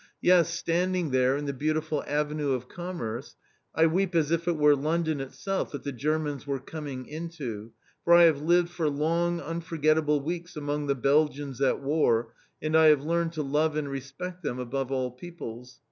Yes, 0.21 0.49
standing 0.51 1.11
there 1.11 1.37
in 1.37 1.45
the 1.45 1.53
beautiful 1.53 2.03
Avenue 2.07 2.59
de 2.59 2.65
Commerce, 2.65 3.35
I 3.75 3.85
weep 3.85 4.15
as 4.15 4.31
if 4.31 4.47
it 4.47 4.57
were 4.57 4.75
London 4.75 5.21
itself 5.21 5.71
that 5.73 5.83
the 5.83 5.91
Germans 5.91 6.47
were 6.47 6.57
coming 6.59 7.05
into, 7.05 7.73
for 8.03 8.13
I 8.15 8.23
have 8.23 8.41
lived 8.41 8.69
for 8.69 8.89
long 8.89 9.39
unforgettable 9.39 10.19
weeks 10.19 10.55
among 10.55 10.87
the 10.87 10.95
Belgians 10.95 11.61
at 11.61 11.83
war, 11.83 12.33
and 12.63 12.75
I 12.75 12.85
have 12.85 13.03
learned 13.03 13.33
to 13.33 13.43
love 13.43 13.75
and 13.75 13.87
respect 13.91 14.41
them 14.41 14.57
above 14.57 14.91
all 14.91 15.11
peoples. 15.11 15.79